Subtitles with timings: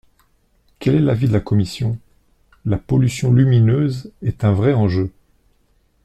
[0.79, 1.99] Quel est l’avis de la commission?
[2.65, 5.11] La pollution lumineuse est un vrai enjeu.